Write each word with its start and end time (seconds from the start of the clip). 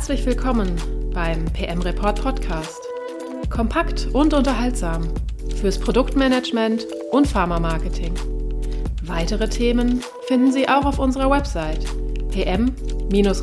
Herzlich 0.00 0.24
willkommen 0.24 0.80
beim 1.12 1.44
PM 1.52 1.82
Report 1.82 2.22
Podcast. 2.22 2.80
Kompakt 3.50 4.08
und 4.14 4.32
unterhaltsam 4.32 5.12
fürs 5.56 5.78
Produktmanagement 5.78 6.86
und 7.10 7.26
Pharma-Marketing. 7.26 8.14
Weitere 9.02 9.46
Themen 9.46 10.02
finden 10.26 10.52
Sie 10.52 10.66
auch 10.66 10.86
auf 10.86 10.98
unserer 10.98 11.30
Website 11.30 11.84
pm-report.de. 12.30 13.42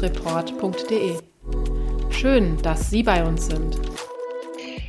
Schön, 2.10 2.58
dass 2.64 2.90
Sie 2.90 3.04
bei 3.04 3.24
uns 3.24 3.46
sind. 3.46 3.80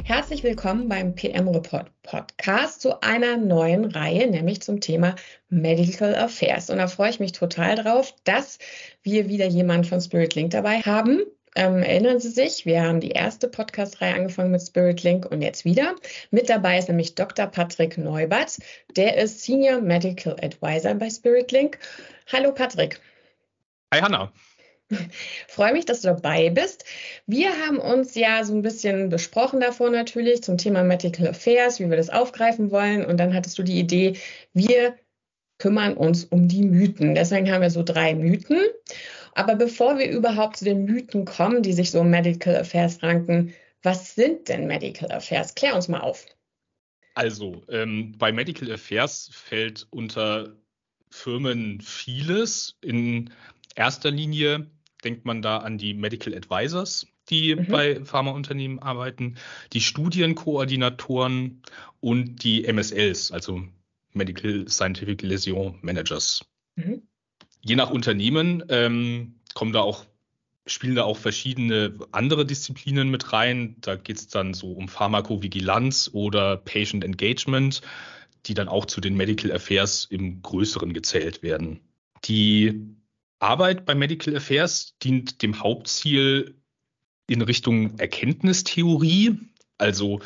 Herzlich 0.05 0.43
willkommen 0.43 0.89
beim 0.89 1.15
PM 1.15 1.49
Report 1.49 1.91
Podcast 2.03 2.81
zu 2.81 3.03
einer 3.03 3.37
neuen 3.37 3.85
Reihe, 3.85 4.31
nämlich 4.31 4.63
zum 4.63 4.81
Thema 4.81 5.17
Medical 5.51 6.15
Affairs. 6.15 6.71
Und 6.71 6.79
da 6.79 6.87
freue 6.87 7.11
ich 7.11 7.21
mich 7.21 7.33
total 7.33 7.75
drauf, 7.75 8.15
dass 8.25 8.59
wir 9.03 9.29
wieder 9.29 9.45
jemanden 9.45 9.85
von 9.85 10.01
Spirit 10.01 10.35
Link 10.35 10.53
dabei 10.53 10.81
haben. 10.81 11.27
Ähm, 11.59 11.83
erinnern 11.83 12.21
Sie 12.21 12.31
sich, 12.31 12.67
wir 12.67 12.85
haben 12.85 13.01
die 13.01 13.11
erste 13.11 13.49
Podcast-Reihe 13.49 14.15
angefangen 14.15 14.53
mit 14.53 14.63
Spirit 14.63 15.03
Link 15.03 15.27
und 15.27 15.43
jetzt 15.43 15.65
wieder. 15.65 15.97
Mit 16.31 16.49
dabei 16.49 16.79
ist 16.79 16.87
nämlich 16.87 17.17
Dr. 17.17 17.49
Patrick 17.49 17.99
Neubert. 17.99 18.59
Der 18.95 19.17
ist 19.17 19.43
Senior 19.43 19.81
Medical 19.81 20.37
Advisor 20.41 20.95
bei 20.95 21.11
Spirit 21.11 21.51
Link. 21.51 21.81
Hallo 22.33 22.53
Patrick. 22.53 23.01
Hi 23.93 24.01
Hanna. 24.01 24.33
Freue 25.49 25.73
mich, 25.73 25.85
dass 25.85 26.03
du 26.03 26.09
dabei 26.09 26.51
bist. 26.51 26.85
Wir 27.27 27.51
haben 27.67 27.79
uns 27.79 28.15
ja 28.15 28.45
so 28.45 28.55
ein 28.55 28.63
bisschen 28.63 29.09
besprochen 29.09 29.59
davor 29.59 29.91
natürlich 29.91 30.45
zum 30.45 30.59
Thema 30.59 30.85
Medical 30.85 31.27
Affairs, 31.27 31.81
wie 31.81 31.91
wir 31.91 31.97
das 31.97 32.09
aufgreifen 32.09 32.71
wollen. 32.71 33.05
Und 33.05 33.17
dann 33.17 33.35
hattest 33.35 33.59
du 33.59 33.65
die 33.65 33.81
Idee, 33.81 34.17
wir 34.53 34.95
kümmern 35.59 35.95
uns 35.95 36.25
um 36.25 36.49
die 36.49 36.63
Mythen. 36.63 37.15
Deswegen 37.15 37.51
haben 37.51 37.63
wir 37.63 37.71
so 37.71 37.83
drei 37.83 38.15
Mythen. 38.15 38.61
Aber 39.35 39.55
bevor 39.55 39.99
wir 39.99 40.11
überhaupt 40.11 40.59
zu 40.59 40.65
den 40.65 40.85
Mythen 40.85 41.25
kommen, 41.25 41.63
die 41.63 41.73
sich 41.73 41.91
so 41.91 42.01
um 42.01 42.11
Medical 42.11 42.57
Affairs 42.57 43.03
ranken, 43.03 43.55
was 43.83 44.15
sind 44.15 44.49
denn 44.49 44.67
Medical 44.67 45.11
Affairs? 45.13 45.55
Klär 45.55 45.75
uns 45.75 45.89
mal 45.89 46.01
auf. 46.01 46.27
Also, 47.15 47.63
ähm, 47.69 48.15
bei 48.19 48.33
Medical 48.33 48.71
Affairs 48.73 49.31
fällt 49.33 49.87
unter 49.91 50.57
Firmen 51.11 51.81
vieles. 51.81 52.77
In 52.81 53.31
erster 53.75 54.11
Linie 54.11 54.67
denkt 55.05 55.25
man 55.25 55.43
da 55.43 55.59
an 55.59 55.79
die 55.79 55.95
Medical 55.95 56.35
Advisors, 56.35 57.07
die 57.31 57.55
mhm. 57.55 57.67
bei 57.67 58.05
Pharmaunternehmen 58.05 58.79
arbeiten, 58.81 59.37
die 59.73 59.81
Studienkoordinatoren 59.81 61.63
und 62.01 62.43
die 62.43 62.65
MSLs, 62.65 63.33
also 63.33 63.63
Medical 64.13 64.69
Scientific 64.69 65.23
Liaison 65.23 65.79
Managers. 65.83 66.45
Mhm. 66.77 67.03
Je 67.61 67.77
nach 67.77 67.91
Unternehmen 67.91 68.65
ähm, 68.69 69.41
kommen 69.55 69.73
da 69.73 69.81
auch 69.81 70.07
spielen 70.71 70.95
da 70.95 71.05
auch 71.05 71.17
verschiedene 71.17 71.99
andere 72.13 72.47
Disziplinen 72.47 73.11
mit 73.11 73.33
rein. 73.33 73.77
Da 73.81 73.97
geht 73.97 74.19
es 74.19 74.29
dann 74.29 74.55
so 74.55 74.73
um 74.73 74.89
Pharmakovigilanz 74.89 76.11
oder 76.13 76.57
Patient 76.57 77.05
Engagement, 77.05 77.81
die 78.47 78.55
dann 78.55 78.69
auch 78.69 78.87
zu 78.87 79.01
den 79.01 79.17
Medical 79.17 79.53
Affairs 79.53 80.05
im 80.05 80.43
Größeren 80.43 80.93
gezählt 80.93 81.43
werden. 81.43 81.81
Die 82.25 82.87
Arbeit 83.39 83.85
bei 83.85 83.95
Medical 83.95 84.37
Affairs 84.37 84.97
dient 85.03 85.43
dem 85.43 85.61
Hauptziel 85.61 86.57
in 87.29 87.43
Richtung 87.43 87.99
Erkenntnistheorie, 87.99 89.39
also 89.77 90.21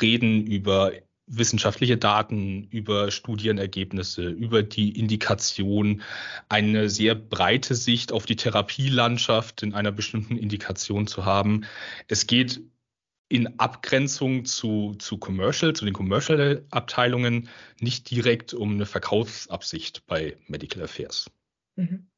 reden 0.00 0.46
über 0.46 0.92
wissenschaftliche 1.28 1.96
Daten, 1.96 2.64
über 2.70 3.10
Studienergebnisse, 3.10 4.28
über 4.28 4.62
die 4.62 4.98
Indikation, 4.98 6.02
eine 6.48 6.88
sehr 6.88 7.14
breite 7.14 7.74
Sicht 7.74 8.12
auf 8.12 8.26
die 8.26 8.36
Therapielandschaft 8.36 9.62
in 9.62 9.74
einer 9.74 9.92
bestimmten 9.92 10.36
Indikation 10.36 11.06
zu 11.06 11.24
haben. 11.24 11.64
Es 12.08 12.26
geht 12.26 12.62
in 13.28 13.58
Abgrenzung 13.58 14.46
zu, 14.46 14.94
zu 14.98 15.18
Commercial, 15.18 15.74
zu 15.74 15.84
den 15.84 15.94
Commercial-Abteilungen, 15.94 17.48
nicht 17.78 18.10
direkt 18.10 18.54
um 18.54 18.72
eine 18.72 18.86
Verkaufsabsicht 18.86 20.06
bei 20.06 20.36
Medical 20.46 20.82
Affairs. 20.82 21.30
Mhm. 21.76 22.08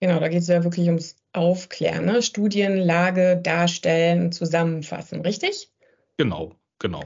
Genau, 0.00 0.20
da 0.20 0.28
geht 0.28 0.42
es 0.42 0.48
ja 0.48 0.62
wirklich 0.62 0.86
ums 0.86 1.16
Aufklären, 1.32 2.04
ne? 2.04 2.22
Studienlage 2.22 3.40
darstellen, 3.42 4.32
zusammenfassen, 4.32 5.22
richtig? 5.22 5.70
Genau, 6.16 6.54
genau. 6.78 7.02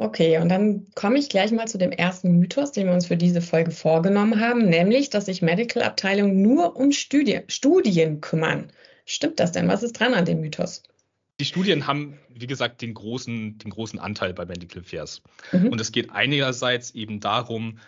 Okay, 0.00 0.38
und 0.38 0.48
dann 0.48 0.86
komme 0.94 1.18
ich 1.18 1.28
gleich 1.28 1.50
mal 1.50 1.66
zu 1.66 1.76
dem 1.76 1.90
ersten 1.90 2.38
Mythos, 2.38 2.70
den 2.70 2.86
wir 2.86 2.94
uns 2.94 3.06
für 3.06 3.16
diese 3.16 3.40
Folge 3.40 3.72
vorgenommen 3.72 4.38
haben, 4.38 4.68
nämlich, 4.68 5.10
dass 5.10 5.26
sich 5.26 5.42
Medical-Abteilungen 5.42 6.40
nur 6.40 6.76
um 6.76 6.92
Studien, 6.92 7.42
Studien 7.48 8.20
kümmern. 8.20 8.70
Stimmt 9.06 9.40
das 9.40 9.50
denn? 9.50 9.66
Was 9.66 9.82
ist 9.82 9.94
dran 9.94 10.14
an 10.14 10.24
dem 10.24 10.40
Mythos? 10.40 10.84
Die 11.40 11.44
Studien 11.44 11.88
haben, 11.88 12.16
wie 12.32 12.46
gesagt, 12.46 12.80
den 12.80 12.94
großen, 12.94 13.58
den 13.58 13.70
großen 13.70 13.98
Anteil 13.98 14.34
bei 14.34 14.46
Medical 14.46 14.82
Affairs. 14.82 15.20
Mhm. 15.50 15.66
Und 15.70 15.80
es 15.80 15.90
geht 15.90 16.10
einigerseits 16.10 16.92
eben 16.92 17.18
darum, 17.18 17.80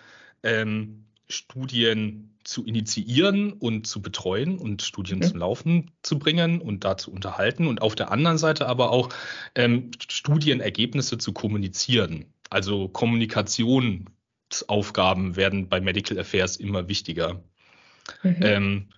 ähm, 0.42 1.04
Studien 1.30 2.34
zu 2.44 2.64
initiieren 2.64 3.52
und 3.52 3.86
zu 3.86 4.02
betreuen 4.02 4.58
und 4.58 4.82
Studien 4.82 5.20
mhm. 5.20 5.22
zum 5.22 5.38
Laufen 5.38 5.91
zu 6.02 6.18
bringen 6.18 6.60
und 6.60 6.84
da 6.84 6.96
zu 6.96 7.12
unterhalten 7.12 7.66
und 7.66 7.82
auf 7.82 7.94
der 7.94 8.10
anderen 8.10 8.38
Seite 8.38 8.66
aber 8.66 8.91
auch 8.91 9.10
ähm, 9.54 9.91
Studienergebnisse 10.08 11.18
zu 11.18 11.32
kommunizieren. 11.32 12.32
Also 12.50 12.88
Kommunikationsaufgaben 12.88 15.36
werden 15.36 15.68
bei 15.68 15.80
Medical 15.80 16.18
Affairs 16.18 16.56
immer 16.56 16.88
wichtiger. 16.88 17.44
Mhm. 18.22 18.36
Ähm, 18.41 18.88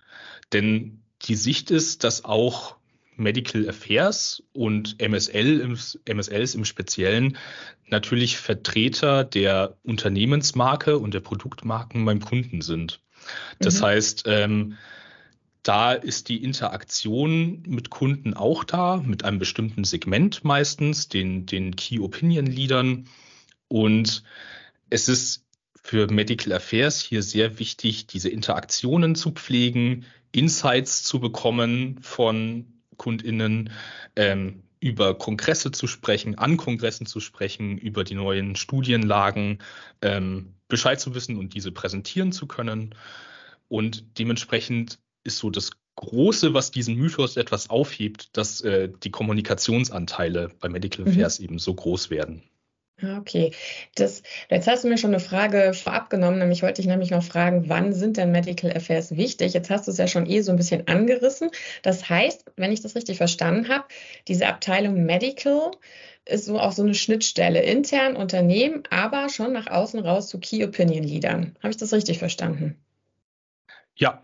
denn 0.51 1.03
die 1.21 1.35
Sicht 1.35 1.69
ist, 1.71 2.03
dass 2.03 2.25
auch 2.25 2.75
Medical 3.15 3.67
Affairs 3.69 4.43
und 4.53 5.01
MSL 5.01 5.59
im, 5.59 5.77
MSLs 6.05 6.55
im 6.55 6.65
Speziellen 6.65 7.37
natürlich 7.87 8.37
Vertreter 8.37 9.23
der 9.23 9.77
Unternehmensmarke 9.83 10.97
und 10.97 11.13
der 11.13 11.19
Produktmarken 11.19 12.05
beim 12.05 12.19
Kunden 12.19 12.61
sind. 12.61 13.01
Das 13.59 13.79
mhm. 13.79 13.85
heißt, 13.85 14.23
ähm, 14.27 14.77
da 15.63 15.93
ist 15.93 16.27
die 16.27 16.43
Interaktion 16.43 17.63
mit 17.65 17.89
Kunden 17.89 18.33
auch 18.33 18.65
da, 18.65 18.97
mit 18.97 19.23
einem 19.23 19.39
bestimmten 19.39 19.85
Segment 19.85 20.43
meistens, 20.43 21.07
den, 21.07 21.45
den 21.45 21.75
Key 21.75 21.99
Opinion 21.99 22.45
Leadern. 22.45 23.07
Und 23.69 24.23
es 24.89 25.07
ist 25.07 25.45
für 25.81 26.11
Medical 26.11 26.53
Affairs 26.53 27.01
hier 27.01 27.23
sehr 27.23 27.59
wichtig, 27.59 28.07
diese 28.07 28.29
Interaktionen 28.29 29.15
zu 29.15 29.31
pflegen, 29.31 30.05
Insights 30.33 31.03
zu 31.03 31.19
bekommen 31.19 31.99
von 32.01 32.72
KundInnen, 32.97 33.71
ähm, 34.15 34.63
über 34.79 35.17
Kongresse 35.17 35.71
zu 35.71 35.87
sprechen, 35.87 36.37
an 36.37 36.57
Kongressen 36.57 37.05
zu 37.05 37.21
sprechen, 37.21 37.77
über 37.77 38.03
die 38.03 38.15
neuen 38.15 38.57
Studienlagen 38.57 39.59
ähm, 40.01 40.55
Bescheid 40.67 40.99
zu 40.99 41.15
wissen 41.15 41.37
und 41.37 41.53
diese 41.53 41.71
präsentieren 41.71 42.33
zu 42.33 42.47
können. 42.47 42.93
Und 43.69 44.19
dementsprechend 44.19 44.99
ist 45.23 45.37
so 45.37 45.49
das 45.49 45.71
Große, 45.95 46.53
was 46.53 46.71
diesen 46.71 46.95
Mythos 46.95 47.37
etwas 47.37 47.69
aufhebt, 47.69 48.35
dass 48.35 48.61
äh, 48.61 48.89
die 49.03 49.11
Kommunikationsanteile 49.11 50.51
bei 50.59 50.67
Medical 50.67 51.05
mhm. 51.05 51.11
Affairs 51.11 51.39
mhm. 51.39 51.45
eben 51.45 51.59
so 51.59 51.73
groß 51.73 52.09
werden. 52.09 52.43
Okay, 53.01 53.51
das, 53.95 54.21
jetzt 54.49 54.67
hast 54.67 54.83
du 54.83 54.87
mir 54.87 54.97
schon 54.97 55.09
eine 55.09 55.19
Frage 55.19 55.73
vorab 55.73 56.09
genommen, 56.09 56.37
nämlich 56.37 56.61
wollte 56.61 56.79
ich 56.79 56.87
nämlich 56.87 57.09
noch 57.09 57.23
fragen, 57.23 57.67
wann 57.67 57.91
sind 57.91 58.17
denn 58.17 58.31
Medical 58.31 58.71
Affairs 58.71 59.17
wichtig? 59.17 59.53
Jetzt 59.53 59.69
hast 59.69 59.87
du 59.87 59.91
es 59.91 59.97
ja 59.97 60.07
schon 60.07 60.27
eh 60.27 60.41
so 60.41 60.51
ein 60.51 60.57
bisschen 60.57 60.87
angerissen. 60.87 61.49
Das 61.81 62.07
heißt, 62.07 62.45
wenn 62.55 62.71
ich 62.71 62.81
das 62.81 62.95
richtig 62.95 63.17
verstanden 63.17 63.67
habe, 63.67 63.85
diese 64.27 64.47
Abteilung 64.47 65.05
Medical 65.05 65.71
ist 66.25 66.45
so 66.45 66.59
auch 66.59 66.71
so 66.71 66.83
eine 66.83 66.93
Schnittstelle 66.93 67.63
intern 67.63 68.15
Unternehmen, 68.15 68.83
aber 68.89 69.27
schon 69.29 69.53
nach 69.53 69.67
außen 69.67 69.99
raus 69.99 70.29
zu 70.29 70.39
Key 70.39 70.63
Opinion 70.63 71.03
Leadern. 71.03 71.57
Habe 71.59 71.71
ich 71.71 71.77
das 71.77 71.93
richtig 71.93 72.19
verstanden? 72.19 72.77
Ja, 73.95 74.21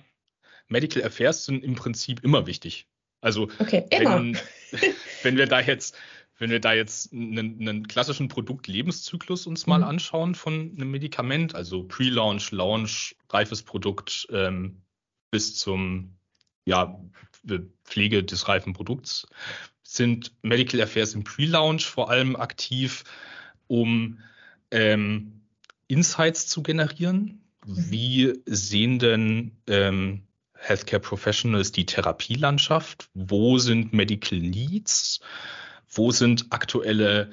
Medical 0.67 1.03
Affairs 1.03 1.45
sind 1.45 1.63
im 1.63 1.75
Prinzip 1.75 2.23
immer 2.23 2.47
wichtig. 2.47 2.87
Also 3.19 3.49
okay, 3.59 3.85
immer. 3.89 4.15
Wenn, 4.17 4.37
wenn 5.23 5.37
wir 5.37 5.47
da 5.47 5.59
jetzt 5.59 5.95
wenn 6.39 6.49
wir 6.49 6.59
da 6.59 6.73
jetzt 6.73 7.13
einen, 7.13 7.59
einen 7.59 7.87
klassischen 7.87 8.29
Produktlebenszyklus 8.29 9.45
uns 9.45 9.67
mal 9.67 9.79
mhm. 9.79 9.83
anschauen 9.83 10.35
von 10.35 10.73
einem 10.75 10.89
Medikament, 10.89 11.53
also 11.53 11.83
Pre-Launch, 11.83 12.51
Launch, 12.51 13.15
reifes 13.29 13.61
Produkt 13.61 14.27
ähm, 14.31 14.81
bis 15.31 15.55
zum 15.55 16.15
ja, 16.65 16.99
Pflege 17.83 18.23
des 18.23 18.47
reifen 18.47 18.73
Produkts, 18.73 19.27
sind 19.83 20.31
Medical 20.41 20.81
Affairs 20.81 21.13
im 21.13 21.23
Pre-Launch 21.23 21.85
vor 21.85 22.09
allem 22.09 22.35
aktiv, 22.35 23.03
um 23.67 24.19
ähm, 24.71 25.41
Insights 25.87 26.47
zu 26.47 26.63
generieren. 26.63 27.41
Mhm. 27.65 27.91
Wie 27.91 28.39
sehen 28.45 28.99
denn 28.99 29.57
ähm, 29.67 30.23
Healthcare 30.53 31.01
Professionals 31.01 31.71
die 31.71 31.85
Therapielandschaft? 31.85 33.09
Wo 33.13 33.57
sind 33.57 33.93
Medical 33.93 34.39
Needs? 34.39 35.19
Wo 35.89 36.11
sind 36.11 36.47
aktuelle 36.51 37.31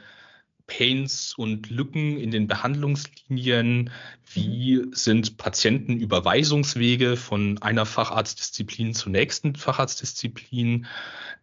Pains 0.67 1.35
und 1.37 1.71
Lücken 1.71 2.19
in 2.19 2.31
den 2.31 2.49
Behandlungslinien? 2.49 3.91
Wie 4.33 4.79
mhm. 4.79 4.93
sind 4.93 5.37
Patientenüberweisungswege 5.37 7.17
von 7.17 7.63
einer 7.63 7.87
Facharztdisziplin 7.87 8.95
zur 8.95 9.13
nächsten 9.13 9.55
Facharztdisziplin? 9.55 10.87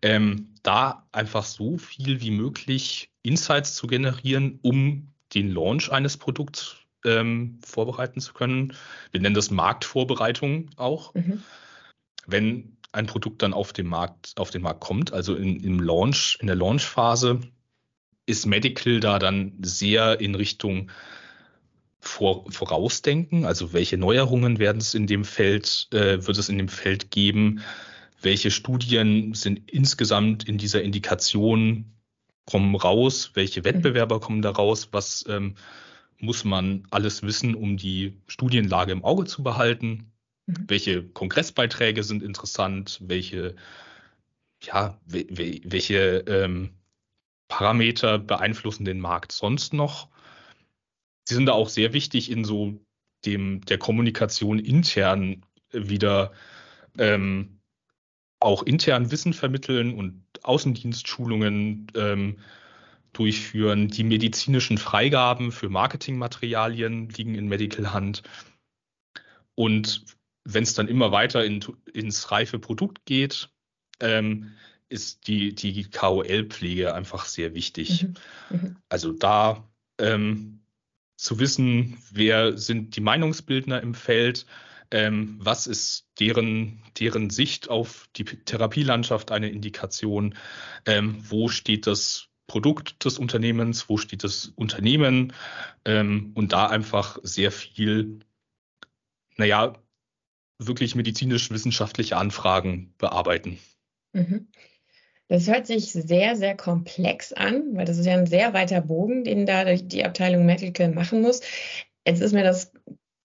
Ähm, 0.01 0.50
da 0.63 1.07
einfach 1.12 1.45
so 1.45 1.77
viel 1.77 2.21
wie 2.21 2.31
möglich 2.31 3.10
Insights 3.21 3.75
zu 3.75 3.88
generieren, 3.88 4.60
um 4.62 5.13
den 5.33 5.51
Launch 5.51 5.92
eines 5.92 6.18
Produkts 6.18 6.75
ähm, 7.06 7.60
vorbereiten 7.65 8.19
zu 8.19 8.33
können. 8.33 8.74
Wir 9.12 9.21
nennen 9.21 9.36
das 9.36 9.51
Marktvorbereitung 9.51 10.69
auch. 10.75 11.13
Mhm. 11.13 11.42
Wenn 12.25 12.73
ein 12.94 13.07
Produkt 13.07 13.42
dann 13.42 13.54
auf 13.54 13.74
den 13.74 13.88
Markt, 13.88 14.34
auf 14.38 14.51
den 14.51 14.62
Markt 14.62 14.80
kommt, 14.80 15.12
also 15.12 15.36
in, 15.36 15.62
im 15.63 15.80
Launch, 15.80 16.38
in 16.40 16.48
der 16.48 16.56
Launchphase, 16.56 17.42
ist 18.25 18.45
Medical 18.45 19.00
da 19.00 19.19
dann 19.19 19.54
sehr 19.62 20.22
in 20.22 20.36
Richtung 20.36 20.90
vor, 22.00 22.50
vorausdenken, 22.51 23.45
also 23.45 23.74
welche 23.74 23.98
Neuerungen 23.98 24.60
werden 24.60 24.80
es 24.80 24.94
in 24.94 25.07
dem 25.07 25.25
Feld, 25.25 25.88
äh, 25.92 26.25
wird 26.25 26.38
es 26.38 26.50
in 26.50 26.57
dem 26.57 26.69
Feld 26.69 27.12
geben, 27.12 27.62
welche 28.22 28.51
Studien 28.51 29.34
sind 29.34 29.69
insgesamt 29.72 30.48
in 30.48 30.57
dieser 30.57 30.81
Indikation 30.81 31.94
kommen 32.46 32.75
raus, 32.75 33.31
welche 33.34 33.62
mhm. 33.62 33.66
Wettbewerber 33.66 34.19
kommen 34.19 34.42
da 34.42 34.51
raus, 34.51 34.89
was 34.92 35.25
ähm, 35.28 35.56
muss 36.19 36.44
man 36.44 36.88
alles 36.92 37.24
wissen, 37.24 37.56
um 37.56 37.78
die 37.78 38.13
Studienlage 38.28 38.92
im 38.92 39.04
Auge 39.04 39.25
zu 39.25 39.44
behalten, 39.44 40.12
mhm. 40.45 40.66
welche 40.68 41.04
Kongressbeiträge 41.04 42.04
sind 42.04 42.24
interessant, 42.24 43.00
welche, 43.04 43.56
ja, 44.62 45.00
welche 45.06 46.24
ähm, 46.28 46.74
Parameter 47.48 48.19
beeinflussen 48.19 48.86
den 48.86 49.00
Markt 49.00 49.31
sonst 49.31 49.74
noch. 49.74 50.10
Sie 51.25 51.36
sind 51.36 51.45
da 51.45 51.54
auch 51.54 51.69
sehr 51.69 51.94
wichtig 51.94 52.31
in 52.31 52.45
so 52.45 52.80
dem 53.25 53.62
der 53.66 53.78
Kommunikation 53.78 54.60
intern 54.60 55.45
wieder 55.72 56.34
ähm, 56.98 57.60
auch 58.39 58.63
intern 58.63 59.12
Wissen 59.12 59.34
vermitteln 59.34 59.94
und 59.94 60.24
Außendienstschulungen 60.44 61.88
ähm, 61.96 62.39
durchführen. 63.13 63.88
Die 63.88 64.04
medizinischen 64.04 64.78
Freigaben 64.78 65.51
für 65.51 65.69
Marketingmaterialien 65.69 67.10
liegen 67.10 67.36
in 67.36 67.48
Medical 67.48 67.94
Hand. 67.94 68.24
Und 69.56 70.06
wenn 70.45 70.63
es 70.63 70.74
dann 70.74 70.88
immer 70.88 71.12
weiter 71.12 71.44
in, 71.45 71.63
ins 71.94 72.31
reife 72.31 72.60
Produkt 72.60 73.06
geht, 73.06 73.50
ähm, 74.00 74.54
ist 74.90 75.28
die, 75.28 75.56
die 75.56 75.90
KOL-Pflege 75.90 76.94
einfach 76.94 77.25
sehr 77.25 77.54
wichtig. 77.54 78.04
Mhm. 78.04 78.13
Mhm. 78.50 78.78
Also 78.90 79.12
da 79.12 79.68
ähm, 79.98 80.62
zu 81.16 81.40
wissen, 81.40 81.98
wer 82.12 82.57
sind 82.57 82.95
die 82.95 83.01
Meinungsbildner 83.01 83.81
im 83.81 83.94
Feld, 83.94 84.45
ähm, 84.92 85.38
was 85.40 85.66
ist 85.66 86.07
deren, 86.19 86.84
deren 87.00 87.30
Sicht 87.30 87.69
auf 87.69 88.07
die 88.16 88.25
Therapielandschaft 88.25 89.31
eine 89.31 89.50
Indikation, 89.50 90.36
ähm, 90.86 91.18
wo 91.28 91.48
steht 91.48 91.88
das 91.88 92.28
Produkt 92.46 93.04
des 93.06 93.18
Unternehmens, 93.18 93.89
wo 93.89 93.98
steht 93.98 94.24
das 94.24 94.51
Unternehmen 94.56 95.34
ähm, 95.86 96.31
und 96.36 96.51
da 96.51 96.68
einfach 96.68 97.18
sehr 97.24 97.51
viel, 97.51 98.19
naja, 99.38 99.74
wirklich 100.68 100.95
medizinisch-wissenschaftliche 100.95 102.18
Anfragen 102.18 102.94
bearbeiten. 102.98 103.60
Mhm. 104.13 104.48
Das 105.27 105.48
hört 105.48 105.68
sich 105.68 105.92
sehr, 105.92 106.36
sehr 106.36 106.56
komplex 106.56 107.33
an, 107.33 107.75
weil 107.75 107.86
das 107.86 107.98
ist 107.98 108.06
ja 108.06 108.13
ein 108.13 108.27
sehr 108.27 108.54
weiter 108.54 108.81
Bogen, 108.81 109.24
den 109.24 109.45
da 109.45 109.63
die 109.74 110.06
Abteilung 110.06 110.45
Medical 110.45 110.92
machen 110.92 111.21
muss. 111.21 111.42
Jetzt 112.06 112.21
ist 112.21 112.33
mir 112.33 112.44
das 112.44 112.71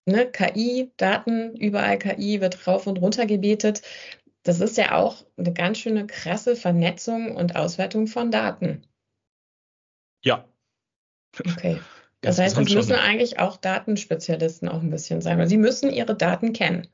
ne, 0.07 0.27
KI, 0.31 0.93
Daten, 0.97 1.55
überall 1.57 1.99
KI 1.99 2.41
wird 2.41 2.67
rauf 2.67 2.87
und 2.87 2.99
runter 2.99 3.27
gebetet. 3.27 3.83
Das 4.43 4.61
ist 4.61 4.77
ja 4.79 4.93
auch 4.97 5.27
eine 5.37 5.53
ganz 5.53 5.79
schöne 5.79 6.07
krasse 6.07 6.57
Vernetzung 6.57 7.37
und 7.37 7.57
Auswertung 7.57 8.07
von 8.07 8.31
Daten. 8.31 8.83
Ja. 10.23 10.49
Okay. 11.39 11.79
Das, 12.21 12.35
das 12.35 12.47
heißt, 12.47 12.59
es 12.59 12.75
müssen 12.75 12.97
eigentlich 12.97 13.39
auch 13.39 13.57
Datenspezialisten 13.57 14.69
auch 14.69 14.83
ein 14.83 14.91
bisschen 14.91 15.21
sein, 15.21 15.39
weil 15.39 15.47
sie 15.47 15.57
müssen 15.57 15.89
ihre 15.89 16.17
Daten 16.17 16.53
kennen. 16.53 16.89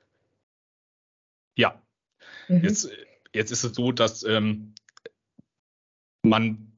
Ja. 1.56 1.80
Mhm. 2.48 2.62
Jetzt, 2.62 2.90
jetzt 3.32 3.50
ist 3.50 3.64
es 3.64 3.74
so, 3.74 3.92
dass 3.92 4.22
ähm, 4.24 4.74
man 6.22 6.72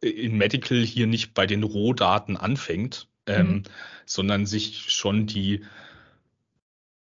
in 0.00 0.36
Medical 0.36 0.78
hier 0.78 1.06
nicht 1.06 1.34
bei 1.34 1.46
den 1.46 1.62
Rohdaten 1.62 2.36
anfängt, 2.36 3.08
ähm, 3.26 3.46
mhm. 3.46 3.62
sondern 4.04 4.46
sich 4.46 4.92
schon 4.92 5.26
die 5.26 5.64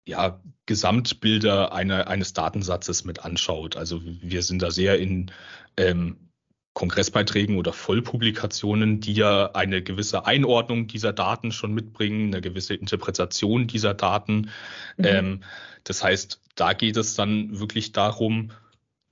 ja, 0.06 0.40
Gesamtbilder 0.66 1.72
einer, 1.72 2.08
eines 2.08 2.32
Datensatzes 2.32 3.04
mit 3.04 3.20
anschaut. 3.24 3.76
Also 3.76 4.00
wir 4.04 4.42
sind 4.42 4.62
da 4.62 4.70
sehr 4.70 4.98
in 4.98 5.30
ähm, 5.76 6.27
Kongressbeiträgen 6.78 7.56
oder 7.56 7.72
Vollpublikationen, 7.72 9.00
die 9.00 9.12
ja 9.12 9.50
eine 9.50 9.82
gewisse 9.82 10.26
Einordnung 10.26 10.86
dieser 10.86 11.12
Daten 11.12 11.50
schon 11.50 11.74
mitbringen, 11.74 12.32
eine 12.32 12.40
gewisse 12.40 12.74
Interpretation 12.74 13.66
dieser 13.66 13.94
Daten. 13.94 14.50
Mhm. 14.96 15.04
Ähm, 15.04 15.40
das 15.82 16.04
heißt, 16.04 16.40
da 16.54 16.74
geht 16.74 16.96
es 16.96 17.16
dann 17.16 17.58
wirklich 17.58 17.90
darum, 17.90 18.52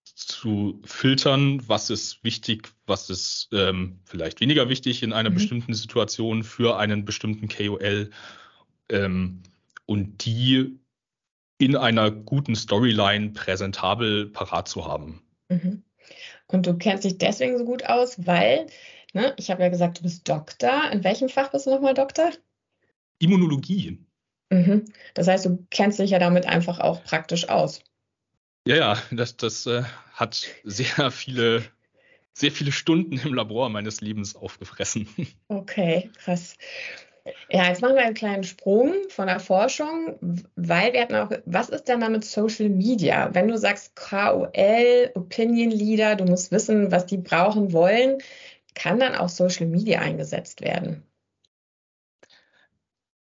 zu 0.05 0.81
filtern, 0.85 1.61
was 1.67 1.91
ist 1.91 2.23
wichtig, 2.23 2.69
was 2.87 3.11
ist 3.11 3.49
ähm, 3.51 3.99
vielleicht 4.05 4.41
weniger 4.41 4.69
wichtig 4.69 5.03
in 5.03 5.13
einer 5.13 5.31
mhm. 5.31 5.35
bestimmten 5.35 5.75
Situation 5.75 6.45
für 6.45 6.79
einen 6.79 7.05
bestimmten 7.05 7.49
KOL 7.49 8.11
ähm, 8.91 9.43
und 9.87 10.25
die 10.25 10.79
in 11.59 11.75
einer 11.75 12.13
guten 12.13 12.55
Storyline 12.55 13.31
präsentabel 13.31 14.27
parat 14.27 14.69
zu 14.69 14.87
haben. 14.87 15.21
Mhm. 15.49 15.83
Und 16.48 16.66
du 16.66 16.76
kennst 16.76 17.04
dich 17.04 17.19
deswegen 17.19 17.58
so 17.58 17.64
gut 17.64 17.84
aus, 17.87 18.26
weil, 18.26 18.66
ne, 19.12 19.34
ich 19.37 19.50
habe 19.50 19.62
ja 19.62 19.69
gesagt, 19.69 19.98
du 19.98 20.02
bist 20.02 20.28
Doktor. 20.28 20.90
In 20.93 21.04
welchem 21.04 21.28
Fach 21.28 21.50
bist 21.50 21.66
du 21.66 21.70
nochmal 21.70 21.94
Doktor? 21.94 22.31
Immunologie. 23.19 23.98
Mhm. 24.50 24.84
Das 25.14 25.26
heißt, 25.26 25.46
du 25.46 25.66
kennst 25.70 25.98
dich 25.98 26.10
ja 26.10 26.19
damit 26.19 26.46
einfach 26.46 26.78
auch 26.78 27.02
praktisch 27.02 27.48
aus. 27.48 27.82
Ja, 28.66 28.76
ja, 28.76 29.02
das, 29.10 29.37
das 29.37 29.66
äh, 29.66 29.82
hat 30.12 30.46
sehr 30.64 31.10
viele, 31.10 31.64
sehr 32.32 32.52
viele 32.52 32.72
Stunden 32.72 33.19
im 33.19 33.34
Labor 33.34 33.69
meines 33.69 34.00
Lebens 34.00 34.37
aufgefressen. 34.37 35.08
Okay, 35.48 36.10
krass. 36.19 36.56
Ja, 37.50 37.69
jetzt 37.69 37.82
machen 37.82 37.96
wir 37.96 38.05
einen 38.05 38.14
kleinen 38.14 38.44
Sprung 38.44 38.93
von 39.08 39.26
der 39.26 39.40
Forschung, 39.40 40.17
weil 40.56 40.93
wir 40.93 41.00
hatten 41.00 41.14
auch, 41.14 41.31
was 41.44 41.69
ist 41.69 41.84
denn 41.84 42.00
damit 42.00 42.25
Social 42.25 42.69
Media? 42.69 43.34
Wenn 43.34 43.49
du 43.49 43.58
sagst 43.58 43.96
KOL, 43.96 45.10
Opinion 45.15 45.70
Leader, 45.70 46.17
du 46.17 46.24
musst 46.24 46.53
wissen, 46.53 46.93
was 46.93 47.06
die 47.06 47.19
brauchen 47.19 47.72
wollen, 47.72 48.19
kann 48.74 49.01
dann 49.01 49.15
auch 49.15 49.29
Social 49.29 49.67
Media 49.67 50.01
eingesetzt 50.01 50.60
werden? 50.60 51.03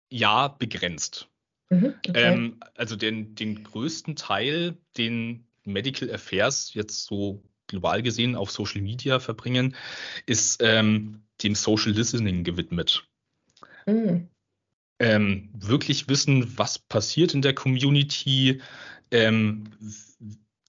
Ja, 0.09 0.47
begrenzt. 0.49 1.29
Mhm, 1.69 1.95
okay. 2.07 2.11
ähm, 2.15 2.59
also 2.75 2.95
den, 2.95 3.35
den 3.35 3.63
größten 3.63 4.15
Teil, 4.15 4.77
den 4.97 5.45
Medical 5.63 6.13
Affairs 6.13 6.73
jetzt 6.73 7.05
so 7.05 7.43
global 7.67 8.01
gesehen 8.01 8.35
auf 8.35 8.51
Social 8.51 8.81
Media 8.81 9.19
verbringen, 9.19 9.75
ist 10.25 10.61
ähm, 10.61 11.23
dem 11.43 11.55
Social 11.55 11.91
Listening 11.91 12.43
gewidmet. 12.43 13.07
Mhm. 13.85 14.27
Ähm, 14.99 15.49
wirklich 15.53 16.09
wissen, 16.09 16.57
was 16.57 16.77
passiert 16.77 17.33
in 17.33 17.41
der 17.41 17.55
Community. 17.55 18.61
Ähm, 19.09 19.71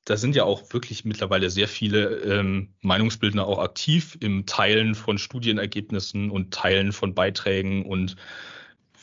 da 0.04 0.16
sind 0.16 0.34
ja 0.34 0.44
auch 0.44 0.72
wirklich 0.72 1.04
mittlerweile 1.04 1.50
sehr 1.50 1.68
viele 1.68 2.16
ähm, 2.20 2.70
Meinungsbildner 2.80 3.46
auch 3.46 3.58
aktiv 3.58 4.16
im 4.20 4.46
Teilen 4.46 4.94
von 4.94 5.18
Studienergebnissen 5.18 6.30
und 6.30 6.52
Teilen 6.52 6.92
von 6.92 7.14
Beiträgen 7.14 7.84
und 7.84 8.16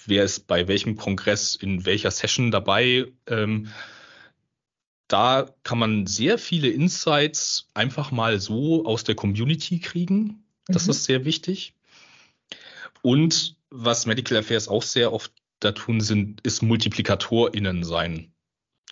wer 0.06 0.24
ist 0.24 0.48
bei 0.48 0.68
welchem 0.68 0.98
Kongress 0.98 1.56
in 1.56 1.86
welcher 1.86 2.12
Session 2.12 2.52
dabei. 2.52 3.06
Ähm, 3.28 3.70
da 5.08 5.50
kann 5.64 5.80
man 5.80 6.06
sehr 6.06 6.38
viele 6.38 6.70
Insights 6.70 7.70
einfach 7.74 8.12
mal 8.12 8.40
so 8.40 8.86
aus 8.86 9.04
der 9.04 9.16
Community 9.16 9.80
kriegen. 9.80 10.44
Das 10.68 10.86
mhm. 10.86 10.92
ist 10.92 11.04
sehr 11.06 11.26
wichtig. 11.26 11.74
Und 13.02 13.56
was 13.70 14.06
Medical 14.06 14.38
Affairs 14.38 14.68
auch 14.68 14.84
sehr 14.84 15.14
oft 15.14 15.32
da 15.60 15.72
tun, 15.72 16.02
sind, 16.02 16.42
ist 16.42 16.62
MultiplikatorInnen 16.62 17.84
sein. 17.84 18.34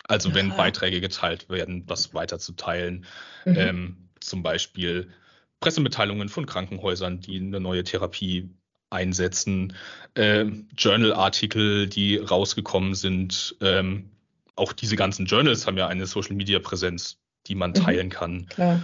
Also 0.04 0.34
wenn 0.34 0.52
Aha. 0.52 0.58
Beiträge 0.58 1.02
geteilt 1.02 1.50
werden, 1.50 1.84
was 1.88 2.14
weiterzuteilen. 2.14 3.06
Mhm. 3.46 3.56
Ähm, 3.58 4.10
zum 4.20 4.44
Beispiel 4.44 5.10
Pressemitteilungen 5.60 6.30
von 6.30 6.46
Krankenhäusern, 6.46 7.20
die 7.20 7.38
eine 7.38 7.60
neue 7.60 7.84
Therapie 7.84 8.50
einsetzen, 8.90 9.74
äh, 10.14 10.46
Journal-Artikel, 10.78 11.88
die 11.88 12.18
rausgekommen 12.18 12.96
sind. 12.96 13.56
Ähm, 13.62 14.12
auch 14.56 14.74
diese 14.74 14.96
ganzen 14.96 15.26
Journals 15.26 15.68
haben 15.68 15.78
ja 15.78 15.88
eine 15.88 16.06
Social-Media-Präsenz, 16.06 17.20
die 17.48 17.56
man 17.56 17.72
mhm. 17.72 17.76
teilen 17.76 18.10
kann. 18.10 18.48
Klar. 18.48 18.82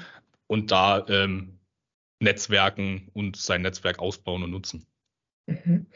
Und 0.47 0.71
da 0.71 1.05
ähm, 1.07 1.59
Netzwerken 2.19 3.09
und 3.13 3.37
sein 3.37 3.61
Netzwerk 3.61 3.99
ausbauen 3.99 4.43
und 4.43 4.51
nutzen. 4.51 4.85
Mhm. 5.45 5.87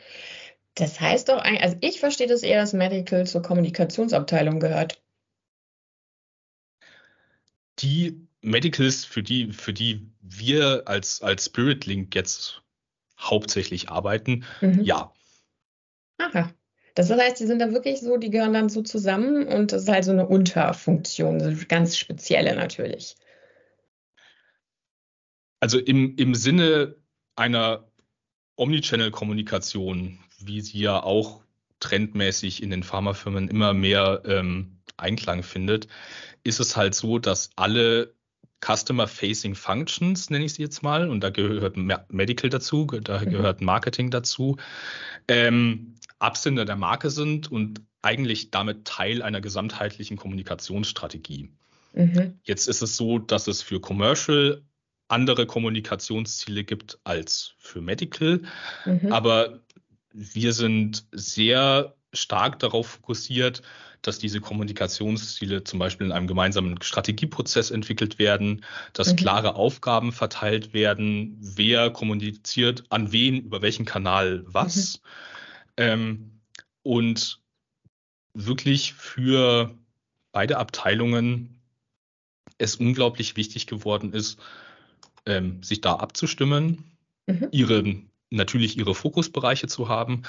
Das 0.75 0.99
heißt 0.99 1.29
doch, 1.29 1.41
also 1.43 1.75
ich 1.81 1.99
verstehe 1.99 2.27
das 2.27 2.43
eher, 2.43 2.61
dass 2.61 2.73
Medical 2.73 3.25
zur 3.25 3.41
Kommunikationsabteilung 3.41 4.59
gehört. 4.59 5.01
Die 7.79 8.27
Medicals, 8.41 9.03
für 9.03 9.23
die, 9.23 9.51
für 9.51 9.73
die 9.73 10.07
wir 10.21 10.83
als, 10.85 11.21
als 11.21 11.45
Spirit 11.45 11.85
Link 11.85 12.13
jetzt 12.15 12.61
hauptsächlich 13.19 13.89
arbeiten, 13.89 14.45
mhm. 14.61 14.83
ja. 14.83 15.13
Aha. 16.19 16.53
Das 16.93 17.11
heißt, 17.11 17.39
die 17.39 17.45
sind 17.45 17.59
da 17.59 17.71
wirklich 17.71 17.99
so, 17.99 18.17
die 18.17 18.31
gehören 18.31 18.53
dann 18.53 18.69
so 18.69 18.81
zusammen 18.81 19.47
und 19.47 19.71
das 19.71 19.83
ist 19.83 19.89
halt 19.89 20.03
so 20.03 20.11
eine 20.11 20.27
Unterfunktion, 20.27 21.67
ganz 21.67 21.97
spezielle 21.97 22.55
natürlich. 22.55 23.15
Also 25.59 25.79
im, 25.79 26.15
im 26.17 26.33
Sinne 26.33 26.95
einer 27.35 27.87
Omnichannel-Kommunikation, 28.57 30.19
wie 30.39 30.61
sie 30.61 30.79
ja 30.79 31.01
auch 31.01 31.41
trendmäßig 31.79 32.61
in 32.61 32.69
den 32.69 32.83
Pharmafirmen 32.83 33.47
immer 33.47 33.73
mehr 33.73 34.23
ähm, 34.25 34.79
Einklang 34.97 35.43
findet, 35.43 35.87
ist 36.43 36.59
es 36.59 36.75
halt 36.75 36.95
so, 36.95 37.19
dass 37.19 37.51
alle 37.55 38.13
Customer-Facing 38.65 39.55
Functions, 39.55 40.29
nenne 40.29 40.45
ich 40.45 40.53
sie 40.53 40.63
jetzt 40.63 40.81
mal, 40.81 41.09
und 41.09 41.21
da 41.21 41.29
gehört 41.29 41.77
Medical 42.09 42.49
dazu, 42.49 42.85
da 42.85 43.19
mhm. 43.19 43.29
gehört 43.29 43.61
Marketing 43.61 44.09
dazu, 44.09 44.57
ähm, 45.27 45.95
Absender 46.19 46.65
der 46.65 46.75
Marke 46.75 47.11
sind 47.11 47.51
und 47.51 47.81
eigentlich 48.01 48.49
damit 48.49 48.85
Teil 48.85 49.21
einer 49.21 49.41
gesamtheitlichen 49.41 50.17
Kommunikationsstrategie. 50.17 51.51
Mhm. 51.93 52.39
Jetzt 52.43 52.67
ist 52.67 52.81
es 52.81 52.97
so, 52.97 53.19
dass 53.19 53.47
es 53.47 53.61
für 53.61 53.79
Commercial 53.79 54.63
andere 55.07 55.45
Kommunikationsziele 55.45 56.63
gibt 56.63 56.99
als 57.03 57.53
für 57.57 57.81
Medical, 57.81 58.41
mhm. 58.85 59.11
aber 59.11 59.61
wir 60.11 60.53
sind 60.53 61.05
sehr 61.11 61.95
stark 62.13 62.59
darauf 62.59 62.87
fokussiert, 62.87 63.61
dass 64.01 64.19
diese 64.19 64.39
Kommunikationsziele 64.41 65.63
zum 65.63 65.79
Beispiel 65.79 66.07
in 66.07 66.13
einem 66.13 66.27
gemeinsamen 66.27 66.81
Strategieprozess 66.81 67.71
entwickelt 67.71 68.19
werden, 68.19 68.63
dass 68.93 69.11
mhm. 69.11 69.17
klare 69.17 69.55
Aufgaben 69.55 70.11
verteilt 70.11 70.73
werden, 70.73 71.37
wer 71.39 71.89
kommuniziert 71.89 72.83
an 72.89 73.11
wen, 73.11 73.41
über 73.41 73.61
welchen 73.61 73.85
Kanal 73.85 74.43
was. 74.47 75.01
Mhm. 75.77 75.83
Ähm, 75.83 76.31
und 76.83 77.41
wirklich 78.33 78.93
für 78.93 79.75
beide 80.31 80.57
Abteilungen 80.57 81.59
es 82.57 82.75
unglaublich 82.75 83.35
wichtig 83.35 83.67
geworden 83.67 84.13
ist, 84.13 84.39
ähm, 85.27 85.61
sich 85.61 85.81
da 85.81 85.95
abzustimmen, 85.95 86.83
mhm. 87.27 87.49
ihre, 87.51 87.95
natürlich 88.29 88.77
ihre 88.77 88.95
Fokusbereiche 88.95 89.67
zu 89.67 89.87
haben, 89.87 90.23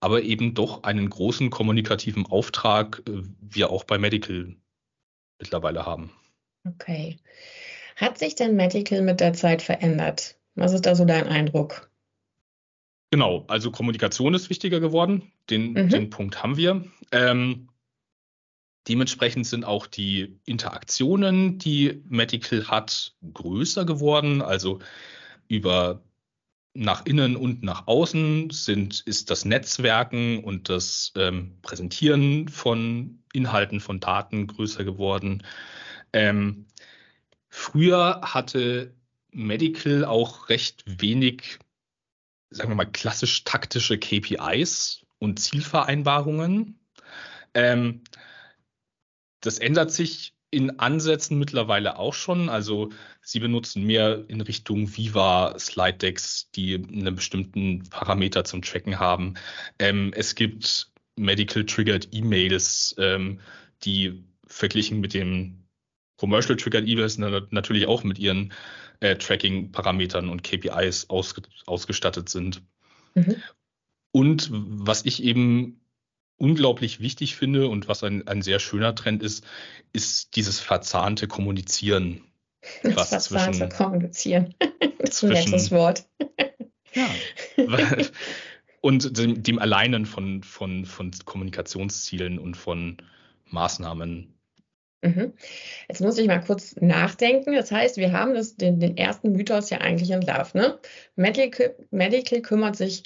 aber 0.00 0.22
eben 0.22 0.54
doch 0.54 0.82
einen 0.82 1.08
großen 1.10 1.50
kommunikativen 1.50 2.26
Auftrag 2.26 3.02
äh, 3.08 3.22
wir 3.40 3.70
auch 3.70 3.84
bei 3.84 3.98
Medical 3.98 4.56
mittlerweile 5.38 5.86
haben. 5.86 6.12
Okay. 6.66 7.18
Hat 7.96 8.18
sich 8.18 8.34
denn 8.34 8.56
Medical 8.56 9.02
mit 9.02 9.20
der 9.20 9.32
Zeit 9.32 9.62
verändert? 9.62 10.36
Was 10.54 10.72
ist 10.72 10.86
da 10.86 10.94
so 10.94 11.04
dein 11.04 11.26
Eindruck? 11.26 11.90
Genau, 13.10 13.44
also 13.48 13.70
Kommunikation 13.70 14.34
ist 14.34 14.50
wichtiger 14.50 14.80
geworden. 14.80 15.32
Den, 15.50 15.72
mhm. 15.72 15.88
den 15.88 16.10
Punkt 16.10 16.42
haben 16.42 16.56
wir. 16.56 16.84
Ähm, 17.10 17.68
dementsprechend 18.88 19.46
sind 19.46 19.64
auch 19.64 19.86
die 19.86 20.38
Interaktionen, 20.44 21.58
die 21.58 22.02
Medical 22.08 22.68
hat, 22.68 23.14
größer 23.32 23.84
geworden. 23.84 24.42
Also 24.42 24.80
über 25.48 26.02
nach 26.74 27.04
innen 27.06 27.36
und 27.36 27.62
nach 27.62 27.86
außen 27.86 28.50
sind, 28.50 29.00
ist 29.00 29.30
das 29.30 29.44
Netzwerken 29.44 30.44
und 30.44 30.68
das 30.68 31.12
ähm, 31.16 31.58
Präsentieren 31.62 32.48
von 32.48 33.22
Inhalten, 33.32 33.80
von 33.80 34.00
Daten 34.00 34.46
größer 34.46 34.84
geworden. 34.84 35.42
Ähm, 36.12 36.66
früher 37.48 38.20
hatte 38.22 38.94
Medical 39.32 40.04
auch 40.04 40.48
recht 40.48 40.84
wenig, 40.86 41.58
sagen 42.50 42.70
wir 42.70 42.76
mal, 42.76 42.84
klassisch 42.84 43.44
taktische 43.44 43.98
KPIs 43.98 45.04
und 45.18 45.40
Zielvereinbarungen. 45.40 46.78
Ähm, 47.54 48.02
das 49.48 49.58
ändert 49.58 49.90
sich 49.90 50.34
in 50.50 50.78
Ansätzen 50.78 51.38
mittlerweile 51.38 51.98
auch 51.98 52.12
schon. 52.12 52.50
Also 52.50 52.90
sie 53.22 53.40
benutzen 53.40 53.84
mehr 53.84 54.24
in 54.28 54.42
Richtung 54.42 54.94
Viva 54.94 55.58
Slide 55.58 55.96
Decks, 55.96 56.50
die 56.54 56.74
einen 56.74 57.14
bestimmten 57.14 57.84
Parameter 57.88 58.44
zum 58.44 58.60
Tracken 58.62 58.98
haben. 58.98 59.34
Ähm, 59.78 60.12
es 60.14 60.34
gibt 60.34 60.90
Medical 61.16 61.64
Triggered 61.64 62.08
E-Mails, 62.12 62.94
ähm, 62.98 63.40
die 63.84 64.22
verglichen 64.46 65.00
mit 65.00 65.14
dem 65.14 65.64
Commercial 66.18 66.56
Triggered 66.56 66.86
E-Mails 66.86 67.16
natürlich 67.16 67.86
auch 67.86 68.04
mit 68.04 68.18
ihren 68.18 68.52
äh, 69.00 69.16
Tracking-Parametern 69.16 70.28
und 70.28 70.42
KPIs 70.42 71.08
aus, 71.08 71.34
ausgestattet 71.66 72.28
sind. 72.28 72.62
Mhm. 73.14 73.36
Und 74.12 74.48
was 74.50 75.04
ich 75.04 75.22
eben 75.22 75.77
unglaublich 76.38 77.00
wichtig 77.00 77.36
finde 77.36 77.68
und 77.68 77.88
was 77.88 78.02
ein, 78.04 78.26
ein 78.26 78.42
sehr 78.42 78.60
schöner 78.60 78.94
Trend 78.94 79.22
ist, 79.22 79.44
ist 79.92 80.36
dieses 80.36 80.60
verzahnte 80.60 81.26
Kommunizieren. 81.26 82.22
Das 82.82 83.08
verzahnte 83.08 83.58
zwischen, 83.58 83.68
Kommunizieren. 83.68 84.54
das 84.98 85.22
ist 85.22 85.24
ein 85.24 85.30
nettes 85.30 85.70
Wort. 85.70 86.04
ja. 86.94 87.08
und 88.80 89.18
dem, 89.18 89.42
dem 89.42 89.58
Alleinen 89.58 90.06
von, 90.06 90.42
von, 90.42 90.84
von 90.84 91.10
Kommunikationszielen 91.24 92.38
und 92.38 92.56
von 92.56 92.96
Maßnahmen 93.46 94.34
mhm. 95.02 95.32
Jetzt 95.88 96.00
muss 96.00 96.18
ich 96.18 96.26
mal 96.26 96.40
kurz 96.40 96.76
nachdenken. 96.76 97.54
Das 97.54 97.72
heißt, 97.72 97.96
wir 97.96 98.12
haben 98.12 98.34
das, 98.34 98.56
den, 98.56 98.80
den 98.80 98.96
ersten 98.96 99.32
Mythos 99.32 99.70
ja 99.70 99.78
eigentlich 99.78 100.10
entlarvt. 100.10 100.54
Ne? 100.54 100.78
Medical, 101.16 101.74
Medical 101.90 102.42
kümmert 102.42 102.76
sich 102.76 103.02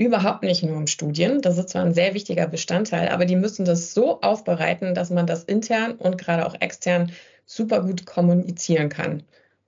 überhaupt 0.00 0.42
nicht 0.42 0.62
nur 0.62 0.78
um 0.78 0.86
Studien. 0.86 1.42
Das 1.42 1.58
ist 1.58 1.68
zwar 1.68 1.84
ein 1.84 1.92
sehr 1.92 2.14
wichtiger 2.14 2.46
Bestandteil, 2.46 3.10
aber 3.10 3.26
die 3.26 3.36
müssen 3.36 3.66
das 3.66 3.92
so 3.92 4.22
aufbereiten, 4.22 4.94
dass 4.94 5.10
man 5.10 5.26
das 5.26 5.44
intern 5.44 5.92
und 5.92 6.16
gerade 6.16 6.46
auch 6.46 6.58
extern 6.58 7.12
super 7.44 7.82
gut 7.82 8.06
kommunizieren 8.06 8.88
kann. 8.88 9.24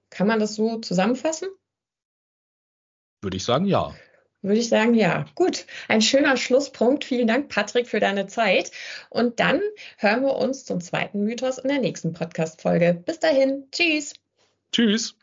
Kann 0.09 0.27
man 0.27 0.41
das 0.41 0.55
so 0.55 0.79
zusammenfassen? 0.79 1.49
Würde 3.21 3.37
ich 3.37 3.45
sagen, 3.45 3.67
ja. 3.67 3.95
Würde 4.41 4.59
ich 4.59 4.71
sagen, 4.71 4.95
ja. 4.95 5.27
Gut, 5.35 5.67
ein 5.89 6.01
schöner 6.01 6.39
Schlusspunkt. 6.39 7.05
Vielen 7.05 7.27
Dank, 7.27 7.51
Patrick, 7.51 7.87
für 7.87 8.01
deine 8.01 8.27
Zeit. 8.27 8.71
Und 9.11 9.39
dann 9.39 9.61
hören 9.99 10.23
wir 10.23 10.35
uns 10.37 10.65
zum 10.65 10.81
zweiten 10.81 11.25
Mythos 11.25 11.59
in 11.59 11.69
der 11.69 11.79
nächsten 11.79 12.15
Podcast-Folge. 12.15 12.95
Bis 13.05 13.19
dahin. 13.19 13.69
Tschüss. 13.71 14.15
Tschüss. 14.73 15.15